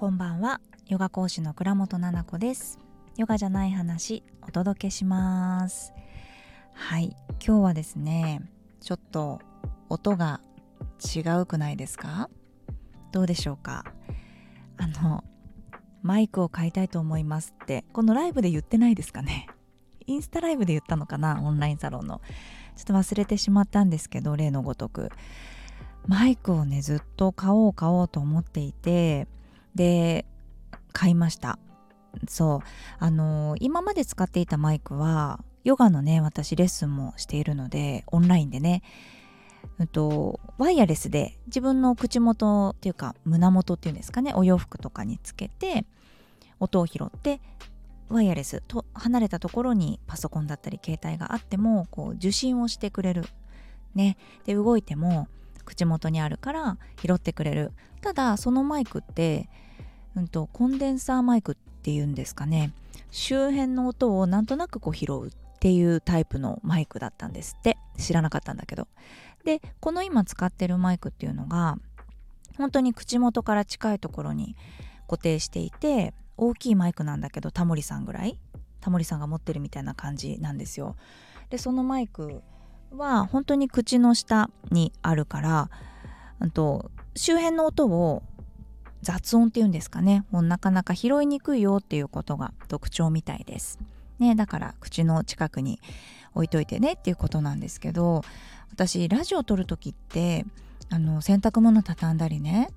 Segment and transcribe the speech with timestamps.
[0.00, 0.62] こんばんは。
[0.88, 2.78] ヨガ講師の倉本々子です。
[3.18, 5.92] ヨガじゃない話お届けします。
[6.72, 7.14] はい。
[7.46, 8.40] 今日はですね
[8.80, 9.42] ちょっと
[9.90, 10.40] 音が
[11.14, 12.30] 違うくないですか？
[13.12, 13.84] どうでしょうか？
[14.78, 15.22] あの
[16.00, 19.48] マイクを買いたいと思いますってこのライブで言ってないですかね？
[20.06, 21.42] インスタライブで言ったのかな？
[21.44, 22.22] オンラインサロンの。
[22.74, 25.10] ちょっと忘れてしまったんですけど例のごとく。
[26.06, 29.28] マイクをねずっと買おう買おうと思っていて
[29.74, 30.26] で
[30.92, 31.58] 買いました。
[32.28, 32.66] そう。
[32.98, 38.82] あの、今まで使っていたマイクはヨガのね私レッスンもしているのでオンラインでね。
[39.78, 45.84] うんとワイヤレスで自分の口元っていうか胸元っていうんですかねお洋服とかにつけて
[46.60, 47.40] 音を拾って
[48.08, 53.24] ワイヤレスと離れたところにパソコンだったり携帯があってもこう受信をしてくれる。
[53.94, 54.16] ね。
[54.44, 55.28] で動いても
[55.70, 57.72] 口元にあるから拾ってくれる。
[58.00, 59.48] ただそのマイクって、
[60.16, 62.72] うんと、コンデンサーマイクっていうんですかね。
[63.12, 65.30] 周辺の音をなんとなくこう拾うっ
[65.60, 67.78] ていうタイプのマイクだったんですって。
[67.98, 68.88] 知らなかったんだけど。
[69.44, 71.78] でこの今使ってるマイクっていうのが
[72.58, 74.54] 本当に口元から近いところに
[75.08, 78.36] 固定していて大きいマイクなんだけどタモリさんぐらい。
[78.80, 80.96] タモリさんが持ってるみたいな感じなんですよ。
[81.50, 82.42] でそのマイク
[82.96, 85.70] は本当に口の下にあるから、
[86.52, 88.22] と、周辺の音を
[89.02, 93.78] 雑音っていうんですかねもうなかなか拾いにくいよっていうことが特徴みたいです。
[94.18, 95.80] ね、だから口の近くに
[96.34, 98.22] 置いといてねっていうことなんですけど
[98.70, 100.44] 私ラジオ撮る時って
[100.90, 102.68] あの洗濯物畳んだりね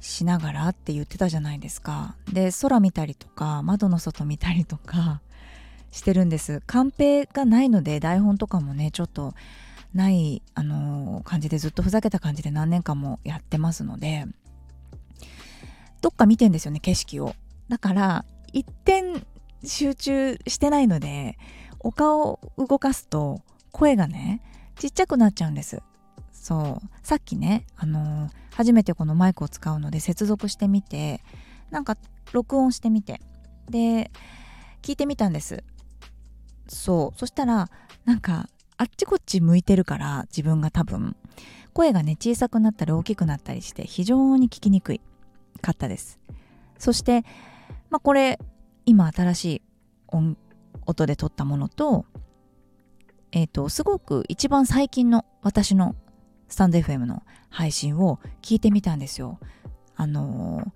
[0.00, 2.16] しながらって言ってたじゃないですか。
[2.32, 5.20] で空見たりとか窓の外見たりとか
[5.94, 6.60] してるんです。
[6.66, 9.32] カンペがないので台本とかもねちょっと
[9.94, 14.26] ないあの、感じでずっとふざけた感じで何年間もやってますので
[16.00, 17.36] どっか見てんですよね景色を。
[17.68, 19.24] だから一点
[19.62, 21.38] 集中してないので
[21.78, 23.40] お顔を動かすと
[23.70, 24.42] 声がね
[24.76, 25.80] ちっちゃくなっちゃうんです。
[26.32, 27.06] そう。
[27.06, 31.22] さっきねあの、初めてこのマイクを使うので接続してみて
[31.70, 31.96] なんか
[32.32, 33.20] 録音してみて。
[33.70, 34.10] で
[34.82, 35.62] 聞いてみたんです。
[36.68, 37.18] そう。
[37.18, 37.70] そしたら
[38.04, 41.16] なんかあっちこっち向いてるから自分が多分。
[41.74, 45.00] 声がね小さくなったり大きくなったりして非常に聞きにくい
[45.60, 46.20] かったです。
[46.78, 47.24] そして
[47.90, 48.38] まあこれ
[48.86, 49.62] 今新しい
[50.08, 50.36] 音
[50.86, 52.06] 音で撮ったものと
[53.32, 55.96] えっ、ー、とすごく一番最近の私の
[56.48, 59.40] スタンド FM の配信を聞いてみたんですよ。
[59.96, 60.70] あのー、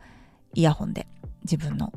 [0.54, 1.06] イヤホンで
[1.42, 1.92] 自分の。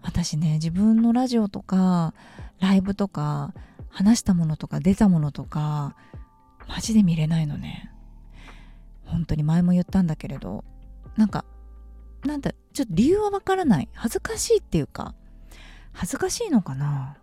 [0.00, 2.14] 私ね自分のラジオとか
[2.60, 3.54] ライブとか
[3.88, 5.96] 話したものとか出たものとか
[6.68, 7.90] マジで見れないのね。
[9.04, 10.64] 本当に前も言ったんだけれど。
[11.16, 11.44] なんか
[12.24, 13.88] なんだちょっと理由はわからない。
[13.94, 15.14] 恥ずかしいっていうか
[15.92, 17.16] 恥ずかしいのかな。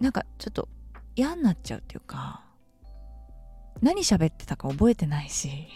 [0.00, 0.68] なんかちょっと
[1.16, 2.42] 嫌になっちゃうっていうか
[3.82, 5.68] 何喋ってたか覚えてないし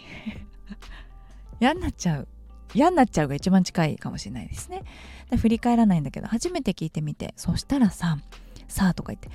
[1.61, 2.27] 嫌になっちゃう。
[2.75, 4.83] 嫌になっちゃうが一番近いかもしれないですね。
[5.31, 8.17] で振り返らないんだけど初めて聞いてみてそしたらさ
[8.67, 9.29] 「さあ」とか言って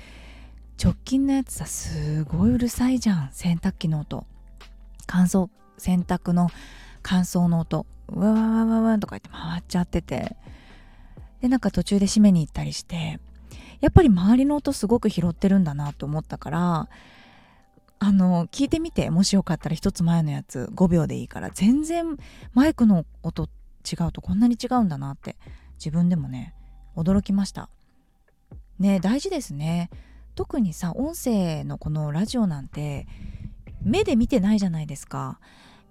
[0.81, 3.29] 直近のやつさすごいうるさいじゃん。
[3.31, 4.25] 洗濯機の音。
[5.07, 6.49] 乾燥洗濯の
[7.01, 7.85] 乾燥の音。
[8.09, 10.37] うわわわわわとか言って回っちゃってて。
[11.41, 13.19] でなんか途中で締めに行ったりして
[13.79, 16.89] やっぱり周りの音すごく拾ってるんだなと思ったから
[18.03, 22.17] あの聞いてみてもしよかったら一つ前のやつ5秒でいいから全然
[22.51, 25.37] マイクの音違うとこんなに違うんだなって
[25.77, 26.55] 自分でもね
[26.95, 27.69] 驚きました。
[28.79, 29.91] ね大事ですね。
[30.33, 33.05] 特にさ音声のこのラジオなんて
[33.83, 35.39] 目で見てないじゃないですか。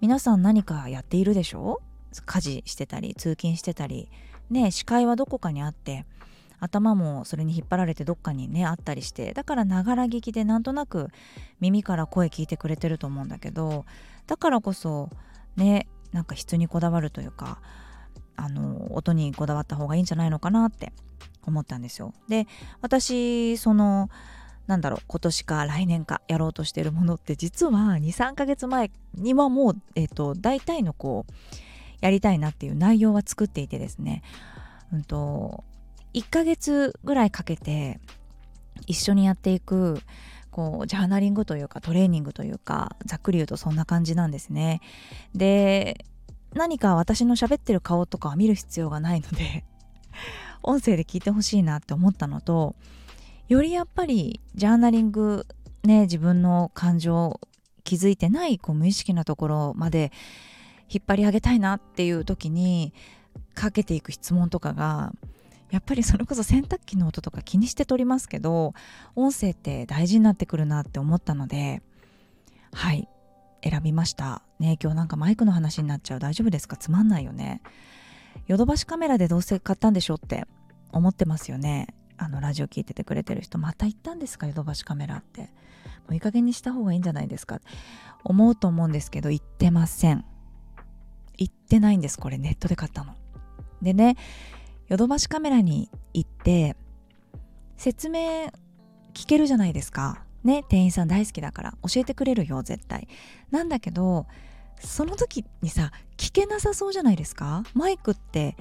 [0.01, 1.81] 皆さん何かやっているでしょ？
[2.25, 4.09] 家事してたり通勤してたり。
[4.49, 6.05] ね視界はどこかにあって
[6.61, 11.09] 頭もそれに引っ張られてどっかにねあったりしてだからながら聞きでなんとなく
[11.59, 13.85] 耳から声聞いてくれてると思うんだけど
[14.27, 15.09] だからこそ
[15.57, 17.59] ねなんか質にこだわるというか
[18.37, 20.93] あの音にこだわった方がいいんじゃないのかなって
[21.45, 22.13] 思ったんですよ。
[22.29, 22.47] で
[22.81, 24.09] 私その
[24.67, 31.33] なんだろう今年か来年かやろうとしてるものって実は23ヶ月前にはもう、えーと、大体のこう
[31.99, 34.21] やりたいなっていう内容は作っていてですね、
[34.93, 35.63] うんと、
[36.13, 37.99] 1ヶ月ぐらいかけて
[38.87, 40.01] 一緒にやっていく
[40.49, 44.81] こうジャーナリングというかトレーニングというかざっくり言うとそんな感じなんですね。
[45.33, 46.05] で
[46.53, 49.63] 何か私の喋ってる顔とかは見る必要がないので
[50.61, 52.75] 音声で聞いてほしいなって思ったのと
[53.47, 55.47] よりやっぱりジャーナリング
[55.83, 57.39] ね自分の感情
[57.85, 60.11] 気づいてないこう無意識なところまで
[60.89, 62.93] 引っ張り上げたいなっていう時に
[63.53, 65.13] かけていく質問とかが
[65.71, 68.73] やっぱりそれこそ洗濯機の音とか気にして撮りますけど
[69.15, 71.81] 音声って大事になってくるなって思ったので
[72.73, 73.07] はい
[73.63, 74.41] 選びました。
[74.59, 76.19] ね今日なんかマイクの話になっちゃう。
[76.19, 76.77] 大丈夫ですか？
[76.77, 77.61] つまんないよね。
[78.47, 80.45] ヨドバシカメラでどうせ買ったんでしょって
[80.91, 81.93] 思ってますよね。
[82.17, 83.57] あのラジオ聞いててくれてる人。
[83.59, 84.47] また行ったんですか？
[84.47, 85.41] ヨドバシカメラって。
[85.41, 85.47] も
[86.09, 87.59] ういい加減にした方がいいんじゃないですか？
[88.23, 90.25] 思うと思うんですけど行ってません。
[91.37, 92.17] 行ってないんです。
[92.17, 93.13] これネットで買ったの。
[93.81, 94.15] でね
[94.91, 96.75] ヨドバシカメラに行って
[97.77, 98.51] 説明
[99.13, 100.25] 聞けるじゃないですか。
[100.43, 101.73] ね店員さん大好きだから。
[101.83, 103.07] 教えてくれるよ絶対。
[103.51, 104.27] なんだけど
[104.81, 107.63] その時にさ聞けなさそうじゃないですか。
[107.73, 108.57] マイクって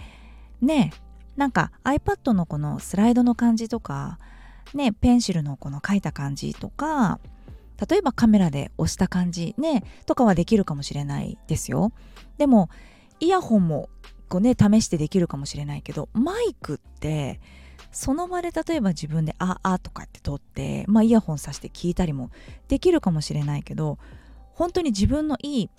[0.61, 0.93] ね
[1.35, 4.21] なんか iPad のこのスライドの感じとか
[4.73, 7.19] ねペンシルのこの書いた感じとか
[7.91, 11.91] 例えばカメラで押した感じねとかはできるかもしれないですよ。
[12.39, 12.71] でも
[13.19, 13.89] イヤホンも
[14.31, 17.41] 個ね試してできるかもしれないけどマイクって
[17.93, 22.31] その場で例えば自分で「ああ」とかって撮ってまあイヤホンさして聞いたりも
[22.69, 23.99] できるかもしれないけど
[24.55, 25.71] 本当に自分のいい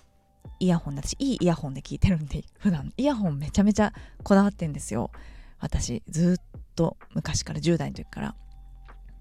[0.60, 2.92] イヤホンだしいいイヤホンで聞いてるんで普段。
[2.96, 5.10] イヤホンめちゃめちゃこだわってんですよ。
[5.58, 8.34] 私ずっと昔から10代の時から。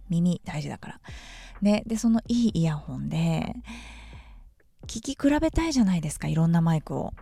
[0.09, 1.01] 耳大事だから。
[1.61, 3.55] ねでそのいいイヤホンで
[4.87, 7.13] 聞き比べたいじゃないですかいろんなマイクを。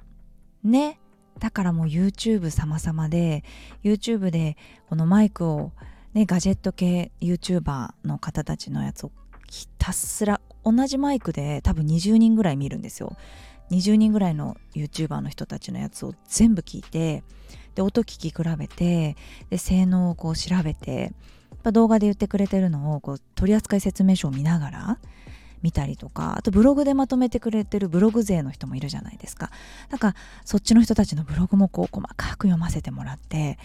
[0.64, 1.00] ね
[1.40, 3.44] だからもう YouTube 様々で
[3.84, 4.58] YouTube で
[4.90, 5.72] このマイクを
[6.14, 9.12] ねガジェット系 YouTuber の方たちのやつを
[9.50, 13.16] ひたすら同じマイクで多分20人ぐらい見るんですよ。
[13.72, 17.24] 20人ぐらいの YouTuber の人たちのやつを全部聞いて
[17.76, 19.16] で音聞き比べて
[19.50, 21.14] で性能をこう調べて
[21.64, 25.00] 動画で言ってくれてるのをこう取扱説明書を見ながら
[25.62, 29.52] 見たりとかあとブログでまとめてくれてるブログ勢の人もいるじゃないですか。
[29.90, 30.16] だか
[30.46, 33.58] そっちの人たちのブログもこう細かく読ませてもらって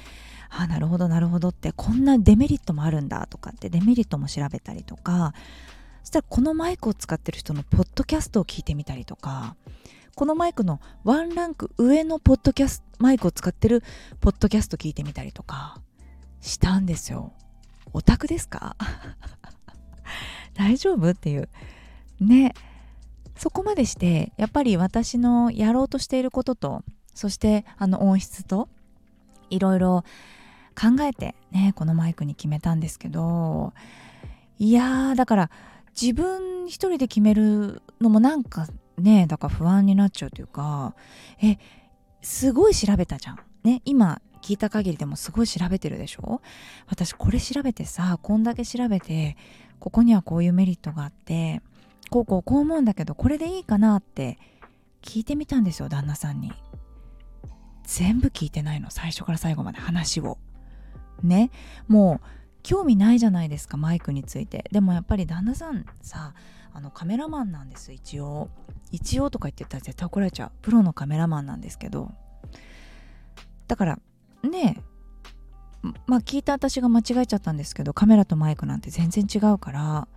[0.51, 5.35] ああなるほどなるほどってこんなデメリットもあるんだとかってデメリットも調べたりとか
[6.03, 9.57] そしたらこのマイクを使ってる人のポッドキャストを聞いてみたりとか
[10.15, 13.83] このマイクのワンランク上のポッドキャストマイクを使ってる
[14.21, 15.81] ポッドキャスト聞いてみたりとか
[16.41, 17.33] したんですよ。
[17.93, 18.77] オタクですか？
[20.55, 21.11] 大丈夫？
[21.11, 21.49] っていう。
[22.21, 22.55] ね。
[23.37, 26.83] そこまでしてやっぱり私のやろうとしていることと
[27.15, 28.69] そしてあの音質と
[29.51, 30.05] いろいろ
[30.81, 33.73] 考えてねこのマイクに決めたんですけど
[34.59, 35.51] いやーだから
[36.01, 38.69] 自分一人で決めるのもなんか
[38.99, 40.95] ねだから不安になっちゃうというか
[41.43, 41.59] え
[42.23, 43.41] すごい調べたじゃん。
[43.65, 46.41] ね今聞いた限りでもすごい調べてるでしょ？
[46.87, 49.37] 私これ調べてさこんだけ調べて
[49.81, 51.63] ここにはこういうメリットがあって
[52.11, 54.39] こうこうこう思うんだけどこれでいいかなって
[55.03, 56.53] 聞いてみたんですよ旦那さんに。
[57.85, 60.39] 全部聞いてないの最初から最後まで話を。
[61.23, 61.51] ね。
[61.87, 62.27] もう
[62.63, 64.65] 興味ないじゃないですかマイクについて。
[64.73, 66.35] でもやっぱり旦那さんさ
[66.73, 68.49] あのカメラマンなんです一応。
[68.91, 70.53] 一応とか言ってたら絶対怒られちゃう。
[70.63, 72.11] プロのカメラマンなんですけど。
[73.69, 73.99] だから
[74.43, 74.83] ね
[76.07, 80.09] まあ聞いた私が間違えちゃったんですけどカメラとマイクなんて全然違うから。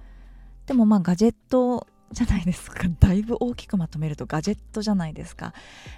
[0.68, 2.88] でもまあガジェットじゃないですか。
[3.00, 5.54] だいぶ大きくまとめるとガジェットじゃないですか。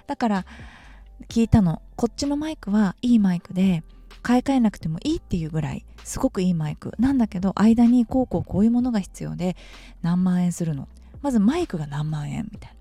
[0.06, 0.46] だから
[1.28, 1.82] 聞いたの。
[1.96, 3.82] こっちのマイクはいいマイクで
[4.22, 6.94] 買い替えなくてもいいっていうぐらいすごくいいマイク。
[6.98, 9.56] なんだけど間にこうこうこういうものが必要で
[10.02, 10.88] 何万円するの。
[11.20, 12.74] まずマイクが何万円みたい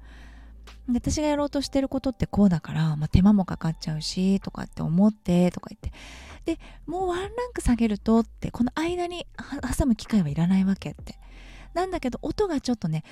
[0.88, 0.94] な。
[0.94, 5.92] で私がやろうとしてることってこうだから、まあ、手間もかかっちゃうしとかって思ってとか言って。
[6.46, 9.28] でもうワンランク下げるとってこの間に
[9.78, 11.20] 挟む機会はいらないわけって。
[11.74, 13.04] なんだけど音がちょっとね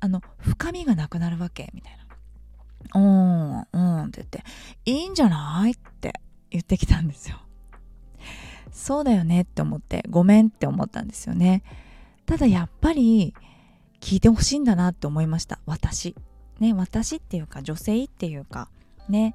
[0.00, 4.44] あの深みがなくなるわけみたいな「うんうん」って言って
[4.84, 7.40] 「いいんじゃない?」って言ってきたんですよ。
[8.70, 11.62] そうだよねって思ってごめんって思ったんですよね。
[12.24, 13.34] ただやっぱり
[14.00, 15.58] 聞いてほしいんだなって思いました。
[15.66, 16.16] 私。
[16.58, 18.70] ね私っていうか女性っていうか。
[19.08, 19.34] ね。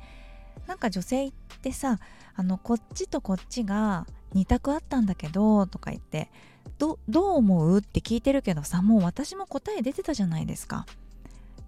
[0.66, 1.32] なんか女性っ
[1.62, 2.00] てさ
[2.36, 6.30] あのこっちとこっちが2択あったんだけどとか言って
[6.78, 10.86] どどう思うって聞いてるけどさもう私も答え出てたじゃないですか。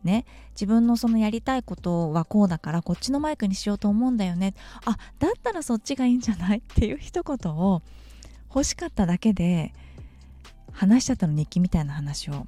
[0.03, 4.53] ね、自分のそのやりたいことはこうだからこっちのマイクにしようと思うんだよね。
[4.85, 7.81] あだったらそっちがいいんじゃないっていう一言を
[8.47, 9.73] 欲しかっただけで
[10.71, 12.47] 話しちゃったの日記みたいな話を。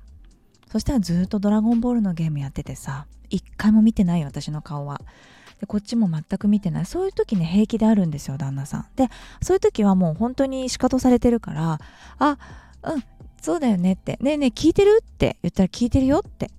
[0.71, 5.01] そしたらずっと「ドラゴンボール」のゲームやっててさ一回も見てない私の顔は。
[5.61, 6.85] でこっちも全く見てない。
[6.85, 8.87] そういう時ね平気であるんですよ旦那さん。
[8.95, 9.09] で
[9.41, 11.79] そういう時はもう本当に仕方されてるから
[12.17, 12.37] あ
[12.83, 13.03] うん
[13.39, 14.17] そうだよねって。
[14.21, 15.03] ねえねえ聞いてる？
[15.03, 16.49] って言ったら聞いてるよって。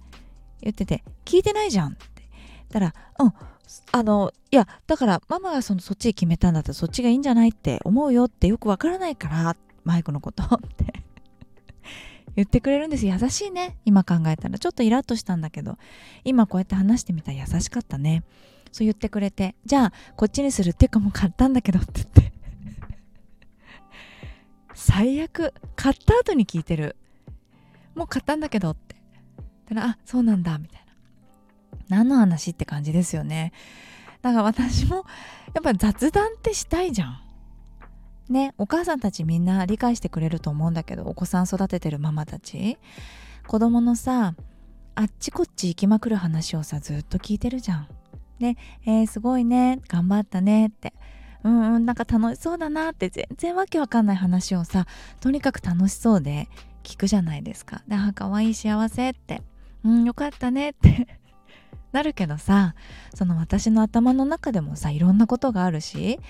[0.60, 1.98] 言ってて聞いてないじゃんって。
[2.16, 3.32] 言ったらうん
[3.90, 10.44] あのいやだからママがそのそっち決めたんだったらそっちがいいんじゃないって思うよってよくわからないからマイクのこと。
[10.44, 11.02] って。
[12.34, 13.06] 言ってくれるんです。
[13.06, 13.76] 優しいね。
[13.84, 14.58] 今考えたら。
[14.58, 15.76] ちょっとイラッとしたんだけど。
[16.24, 18.22] 今こうやって話してみたら優しかったね。
[18.72, 22.32] そう言ってくれてじゃあこっちにするっていうかもう買ったんだけどって言って。
[24.74, 26.96] 最悪買った後に聞いてる。
[27.94, 28.96] もう買ったんだけどって。
[29.66, 30.84] たらあそうなんだみたい
[31.88, 31.96] な。
[31.96, 33.52] 何の話って感じですよね。
[34.22, 35.04] だから私も
[35.54, 37.18] やっぱ雑談ってしたいじゃん。
[38.28, 42.78] ねお母さんたちみんな理解してくれると思うんだけどお子さん育ててるママたち。
[43.46, 44.34] 子供のさ
[44.94, 47.88] あっちこっち行きまくる話をさずっと聞いてるじゃん。
[48.42, 50.92] ねえー、すごいね頑張ったねって。
[51.44, 54.86] うんうんなんか楽しそうだなって全然わけわかんない話をさ
[55.20, 56.48] とにかく楽しそうで
[56.84, 57.82] 聞くじゃないですか。
[57.88, 59.42] であかわいい幸せって。
[59.84, 61.18] うんよかったねって。
[61.92, 62.74] なるけどさ
[63.14, 66.20] その私の頭の中でもさいろんなことがあるし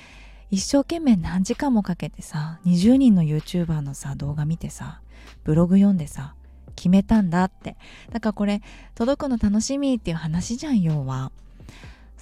[0.50, 5.00] 一生懸命何時間もかけてさ20人の YouTuber のさ動画見てさ
[5.44, 6.34] ブログ読んでさ
[6.74, 7.76] 決めたんだって。
[8.10, 8.62] だからこれ
[8.94, 11.30] 届くの楽しみっていう話じゃん要は。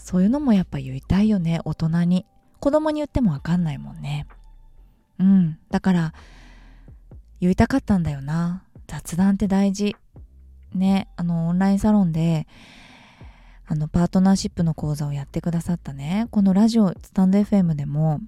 [0.01, 2.27] そういうのもやっぱ言いたいよね大人に。
[2.59, 4.27] 子供に言っても分かんないもんね。
[5.19, 5.59] うん。
[5.71, 6.15] だから
[7.41, 8.65] 言いたかったんだよな。
[8.87, 9.97] 雑談って大事。
[10.75, 12.47] ねあのオンラインサロンで
[13.67, 16.27] あのパートナーシップの講座をやってくださったね。
[16.31, 18.21] このラジオスタンド FM でも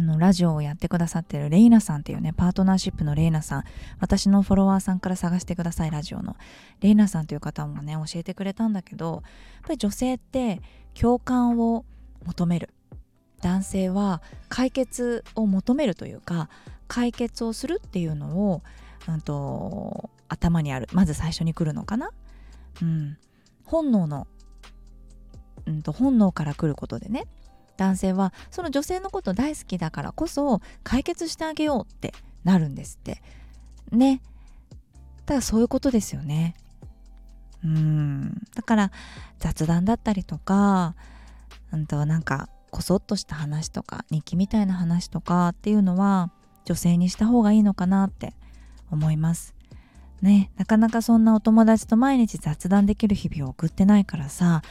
[0.00, 3.64] のラジオをやってくださってるレイナさんっていうねパートナーシップのレイナさん
[4.00, 6.36] 私のフォロワーさんから探してくださいラジオの。
[6.80, 9.22] レイナさんという方もね教えてくれたんだけどやっ
[9.62, 10.60] ぱり女性って
[10.94, 11.84] 共感を
[12.24, 12.70] 求める。
[13.42, 16.48] 男性は解決を求めるというか
[16.88, 18.62] 解決をするっていうのを、
[19.08, 20.88] うんと、頭にある。
[20.92, 22.10] まず最初に来るのかな、
[22.80, 23.18] うん、
[23.64, 24.26] 本能の
[25.66, 27.26] うんと、本能から来ることでね。
[27.76, 32.14] 男性はその女性のこと大好きだからこそ解決してあげようって
[32.44, 33.22] なるんですって。
[33.92, 34.20] ね。
[35.26, 36.54] だからそういうことですよね。
[37.64, 38.42] うん。
[38.54, 38.92] だから
[39.38, 40.94] 雑談だったりとか
[41.72, 46.30] うんとなんかこそっとした話とか日記みたいな話とかっていうのは
[46.64, 48.34] 女性にした方がいいのかなって
[48.90, 49.54] 思います。
[50.22, 50.50] ね。
[50.56, 54.62] なかなかそんなお友達と毎日雑談できる日々を送ってないからさ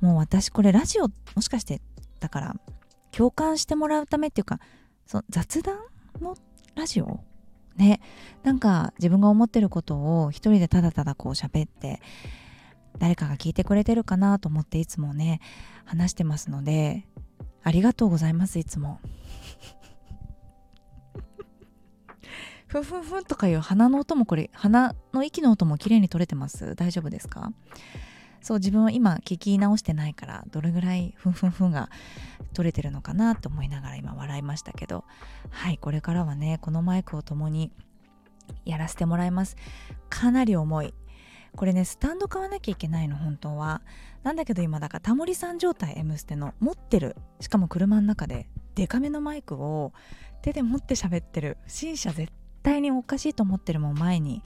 [0.00, 1.80] もう私これラジオもしかして
[2.22, 2.54] だから
[3.10, 4.60] 共感してもらうためっていうか
[5.06, 5.78] そ雑談
[6.20, 6.36] の
[6.76, 7.18] ラジオ？
[7.76, 8.00] ね。
[8.44, 12.00] なんか自分が思ってることを一人でただただこう喋って
[12.98, 15.40] 誰かが聞いてくれてるかなと思っていつもね
[15.84, 17.08] 話してますので
[17.64, 19.00] ありがとうございますいつも。
[22.68, 26.76] ふんふんふんとかいう鼻の音もこれ鼻の息の音も綺麗に取れてます？
[26.76, 27.52] 大丈夫ですか？
[28.42, 31.88] そう自分は今聞き直してないからどれぐらいふんふんふんが
[32.52, 35.04] 取れてるのかなと思いながら今笑いましたけど。
[35.50, 37.70] はいこれからはねこのマイクを共に
[38.64, 39.56] やらせてもらいます。
[40.08, 40.94] かなり重い。
[41.54, 43.82] これねスタンド買わなきゃいけないの本当は。
[44.22, 47.16] なんだけど今だからタモリさん状態「M ステ」の持ってる。
[47.40, 49.92] しかも車の中でデカめのマイクを
[50.42, 51.58] 手で持って喋ってる。
[51.66, 52.32] 不審者絶
[52.62, 54.42] 対におかしいと思ってるもん前に。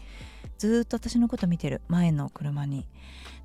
[0.58, 1.82] ずっと私のこと見てる。
[1.88, 2.88] 前の車に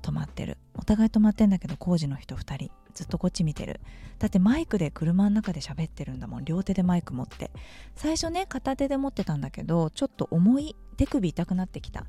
[0.02, 0.58] 止まってる。
[0.74, 2.70] お互い止まってんだけど工事の人2人。
[2.94, 3.80] ずっとこっち見てる。
[4.18, 6.44] だってマイクで車の中で喋ってるんだもん。
[6.44, 7.50] 両手でマイク持って。
[7.96, 12.06] 最初ね片手で持ってたんだけどちょっと重い手首痛くなってきた。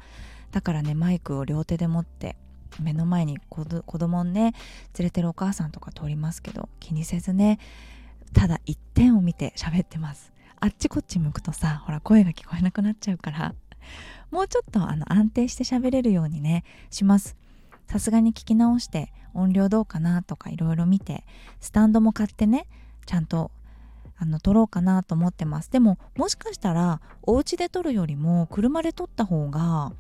[0.51, 2.35] だからねマイクを両手で持って
[2.79, 4.53] 目の前に子供ね
[4.97, 7.59] 連れてるお母さんとか通りますけど気にせずね
[8.33, 10.31] ただ一点を見て喋ってます。
[10.59, 13.55] あっちこっち向くとさほら声が聞こえなくなっちゃうから。
[14.31, 17.35] もうちょっとあの安定して喋れるようにねします。
[17.87, 21.25] さすがに聞き直して音量どうかなとかいろいろ見て
[21.59, 22.65] スタンドも買ってね
[23.05, 23.51] ちゃんと
[24.17, 25.71] あの撮ろうかなと思ってます。
[25.71, 29.91] でももしかしたらお家で撮るよりも車で撮った方が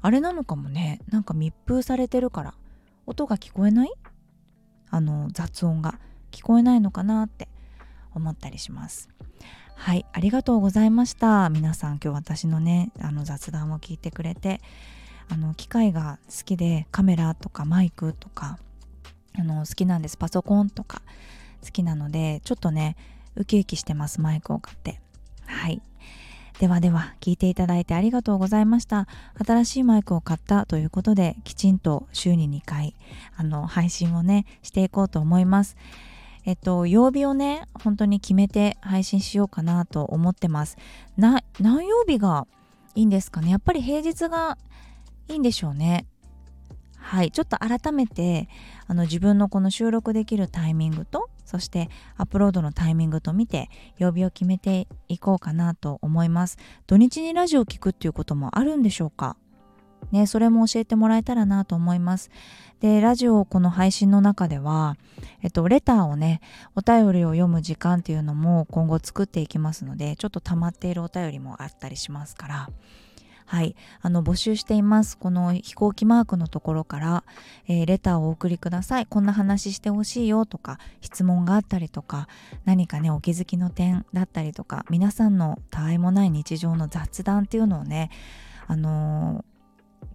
[0.00, 1.00] あれなのかもね。
[1.08, 2.54] なんか密封されてるから
[3.06, 3.92] 音が聞こえない？
[4.90, 5.98] あの雑音が
[6.30, 7.48] 聞こえないのかなって
[8.14, 9.08] 思ったりします。
[9.78, 11.48] はいありがとうございました。
[11.50, 14.60] 皆さん今日私のねあの雑談を聞いてくれて
[15.30, 18.58] あの機械が好きでカメラとかマイクとか
[19.38, 20.16] あの好きなんです。
[20.18, 21.00] パソコンとか
[21.64, 22.96] 好きなのでちょっとね
[23.36, 25.00] ウキウキしてますマイクを買って。
[25.46, 25.80] はい。
[26.58, 29.06] ではでは聞いていただいてありがとうございました。
[29.46, 32.96] 新しいマイクを買ったということできちんと週に2回
[33.36, 35.76] あの配信をねしていこうと思います。
[36.48, 40.78] えっと、曜日をね、本当に決めて配信しようかなと思ってます。
[41.18, 42.46] な、何曜日が
[42.94, 43.50] いいんですかね？
[43.50, 44.56] やっぱり平日が
[45.28, 46.06] いいんでしょうね。
[46.96, 48.48] はいちょっと改めて
[48.86, 59.36] あの自分のこの収録できるタイミングとそしてアップロードのタイミングと見て曜日を決めていこうかなと思います土日にラジオを聞くっていうこともあるんでしょうか？
[60.12, 62.30] ね、それも教えてもらえたらなと思います。
[62.80, 64.96] で、ラジオこの配信の中では、
[65.42, 66.40] えっと、レターをね、
[66.76, 72.70] お便りを読む時間っていうのも今後作っていきますので、ちょっと溜まっているお便りもあったりしますから、
[73.48, 75.16] はい、あの募集しています。
[75.16, 77.24] この飛行機マークのところから、
[77.66, 79.06] えー、レターをお送りください。
[79.06, 82.28] こんな話してほしいよとか、質問があったりとか、
[82.66, 88.10] 何かね、お気づきの点だったりとか、皆さんのたわいもない日常の雑談っていうのをね、
[88.66, 89.57] あのー、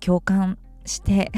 [0.04, 1.32] 共感して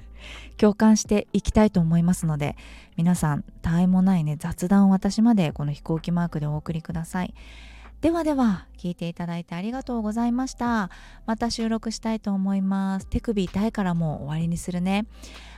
[0.56, 2.56] 共感していきたいと思いますので
[2.96, 7.34] 皆さんたわいもないね雑談を私までこの飛行機マークでお送りください。
[8.00, 10.90] ではでは聞いていただいてありがとうございました。
[11.24, 13.06] また収録したいと思います。
[13.06, 15.06] 手首痛いからもう終わりにするね。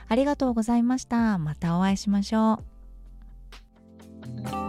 [0.07, 1.37] ありがとうございました。
[1.37, 2.63] またお会いしましょ
[4.65, 4.68] う。